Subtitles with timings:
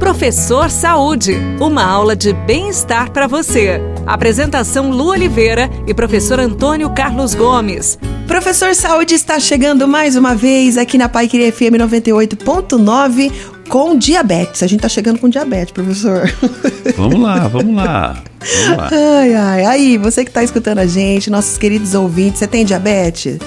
[0.00, 3.82] Professor Saúde, uma aula de bem-estar para você.
[4.06, 7.98] Apresentação Lu Oliveira e professor Antônio Carlos Gomes.
[8.26, 13.30] Professor Saúde está chegando mais uma vez aqui na Pai Queria FM 98.9
[13.68, 14.62] com diabetes.
[14.62, 16.22] A gente tá chegando com diabetes, professor.
[16.96, 18.22] Vamos lá, vamos lá.
[18.66, 18.88] Vamos lá.
[18.90, 19.64] Ai, ai.
[19.66, 23.38] Aí, você que tá escutando a gente, nossos queridos ouvintes, você tem diabetes?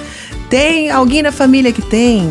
[0.51, 2.29] Tem alguém na família que tem?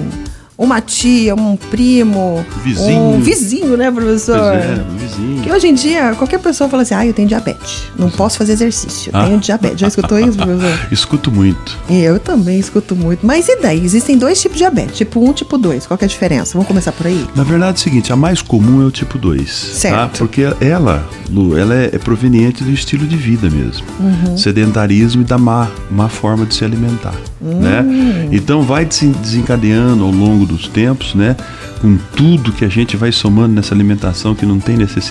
[0.62, 3.00] Uma tia, um primo, vizinho.
[3.00, 4.38] um vizinho, né, professor?
[4.38, 5.42] Pois é, um vizinho.
[5.42, 8.52] Que hoje em dia, qualquer pessoa fala assim, ah, eu tenho diabetes, não posso fazer
[8.52, 9.24] exercício, eu ah.
[9.24, 9.80] tenho diabetes.
[9.80, 10.72] Já escutou isso, professor?
[10.92, 11.78] Escuto muito.
[11.88, 13.26] Eu também escuto muito.
[13.26, 13.84] Mas e daí?
[13.84, 15.86] Existem dois tipos de diabetes, tipo 1 um, tipo 2.
[15.86, 16.52] Qual é a diferença?
[16.54, 17.26] Vamos começar por aí?
[17.34, 19.42] Na verdade é o seguinte, a mais comum é o tipo 2.
[19.42, 19.78] Tá?
[19.78, 19.96] Certo.
[19.96, 20.10] Tá?
[20.18, 23.86] Porque ela, Lu, ela é, é, proveniente do estilo de vida mesmo.
[23.98, 24.36] Uhum.
[24.36, 27.14] Sedentarismo e da má, má forma de se alimentar.
[27.40, 27.60] Hum.
[27.60, 28.28] Né?
[28.30, 31.36] Então vai desencadeando ao longo dos tempos, né?
[31.80, 35.01] Com tudo que a gente vai somando nessa alimentação que não tem necessidade,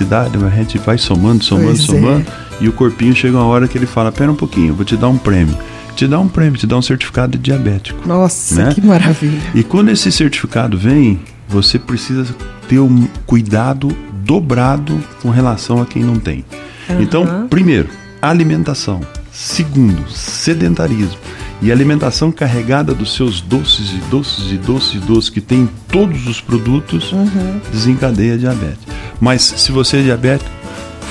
[0.46, 2.64] a gente vai somando, somando, pois somando, é.
[2.64, 5.10] e o corpinho chega uma hora que ele fala: Pera um pouquinho, vou te dar
[5.10, 5.58] um prêmio
[5.96, 8.08] te dá um prêmio, te dá um certificado de diabético.
[8.08, 8.74] Nossa, né?
[8.74, 9.40] que maravilha.
[9.54, 12.34] E quando esse certificado vem, você precisa
[12.68, 16.46] ter um cuidado dobrado com relação a quem não tem.
[16.90, 17.02] Uhum.
[17.02, 17.90] Então, primeiro,
[18.22, 19.02] alimentação.
[19.32, 21.18] Segundo, sedentarismo
[21.62, 26.28] e alimentação carregada dos seus doces e doces e doces e doces que tem todos
[26.28, 27.62] os produtos uhum.
[27.72, 28.80] desencadeia diabetes.
[29.20, 30.50] Mas se você é diabético,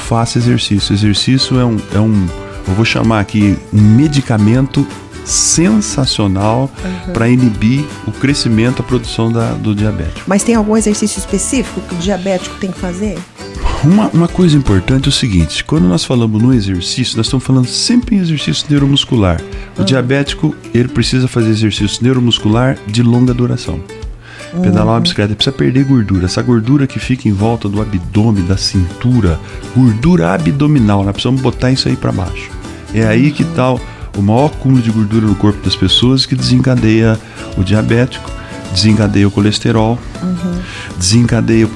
[0.08, 0.92] faça exercício.
[0.92, 2.28] Exercício é um, é um
[2.66, 4.86] eu vou chamar aqui um medicamento
[5.24, 7.12] sensacional uhum.
[7.12, 10.22] para inibir o crescimento, a produção da, do diabetes.
[10.26, 13.18] Mas tem algum exercício específico que o diabético tem que fazer?
[13.82, 17.66] Uma, uma coisa importante é o seguinte: quando nós falamos no exercício, nós estamos falando
[17.66, 19.40] sempre em exercício neuromuscular.
[19.78, 19.84] O ah.
[19.84, 23.80] diabético ele precisa fazer exercício neuromuscular de longa duração.
[24.62, 25.00] Pedalar uma uhum.
[25.00, 26.26] bicicleta precisa perder gordura.
[26.26, 29.38] Essa gordura que fica em volta do abdômen, da cintura,
[29.76, 32.50] gordura abdominal, nós precisamos botar isso aí para baixo.
[32.92, 37.18] É aí que está o maior acúmulo de gordura no corpo das pessoas que desencadeia
[37.56, 38.28] o diabético
[38.72, 40.60] desencadeia o colesterol, uhum.
[40.98, 41.68] desencadeia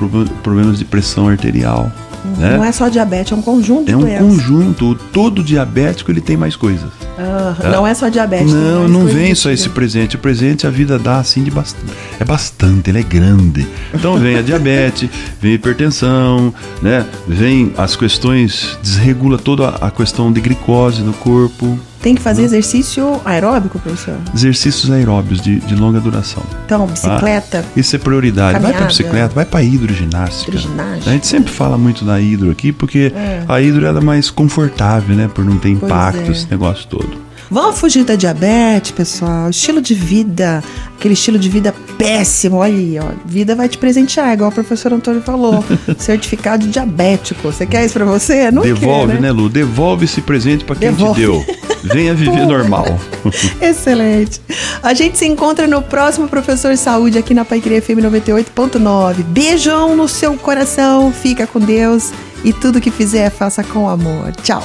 [0.43, 1.91] problemas de pressão arterial.
[2.25, 2.37] Uhum.
[2.39, 2.57] Né?
[2.57, 4.27] Não é só diabetes, é um conjunto É um doenças.
[4.27, 4.95] conjunto.
[5.13, 6.89] Todo diabético ele tem mais coisas.
[7.19, 7.71] Uhum.
[7.71, 8.53] Não é só diabetes.
[8.53, 10.17] Não, não vem só esse presente.
[10.17, 11.93] O presente a vida dá assim de bastante.
[12.19, 13.67] É bastante, ele é grande.
[13.93, 15.09] Então vem a diabetes,
[15.41, 17.05] vem a hipertensão, né?
[17.29, 21.79] Vem as questões, desregula toda a questão de glicose no corpo.
[22.05, 22.49] Tem que fazer né?
[22.49, 24.19] exercício aeróbico, professor?
[24.35, 26.43] Exercícios aeróbicos de, de longa duração.
[26.67, 27.65] Então, bicicleta.
[27.67, 28.53] Ah, isso é prioridade.
[28.53, 28.73] Caminhada.
[28.73, 30.51] Vai pra bicicleta, vai pra hidroginástica.
[30.51, 31.09] hidroginástica.
[31.09, 33.43] A gente sempre fala muito da hidro aqui, porque é.
[33.49, 35.31] a hidro é mais confortável, né?
[35.33, 36.33] Por não ter impacto, é.
[36.33, 37.24] esse negócio todo.
[37.55, 39.49] Vamos fugir da diabetes, pessoal.
[39.49, 40.61] Estilo de vida,
[40.99, 42.57] aquele estilo de vida péssimo.
[42.57, 43.13] Olha aí, ó.
[43.25, 45.65] Vida vai te presentear, igual o professor Antônio falou.
[45.97, 47.41] Certificado diabético.
[47.43, 48.51] Você quer isso pra você?
[48.51, 49.29] Não Devolve, quer, né?
[49.29, 49.49] né, Lu?
[49.49, 51.21] Devolve esse presente para quem Devolve.
[51.21, 51.47] te deu.
[51.85, 52.99] Venha viver normal.
[53.63, 54.41] Excelente.
[54.83, 59.23] A gente se encontra no próximo Professor Saúde aqui na Paiqueria FM 98.9.
[59.29, 61.13] Beijão no seu coração.
[61.13, 62.11] Fica com Deus.
[62.43, 64.33] E tudo que fizer, faça com amor.
[64.43, 64.65] Tchau.